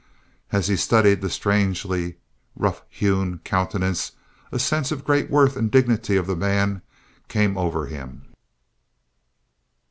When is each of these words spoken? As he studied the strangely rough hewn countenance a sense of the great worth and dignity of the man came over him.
As 0.51 0.67
he 0.67 0.77
studied 0.77 1.21
the 1.21 1.29
strangely 1.29 2.17
rough 2.55 2.81
hewn 2.89 3.37
countenance 3.43 4.13
a 4.51 4.57
sense 4.57 4.91
of 4.91 4.97
the 5.01 5.05
great 5.05 5.29
worth 5.29 5.55
and 5.55 5.69
dignity 5.69 6.17
of 6.17 6.25
the 6.25 6.35
man 6.35 6.81
came 7.27 7.55
over 7.55 7.85
him. 7.85 8.23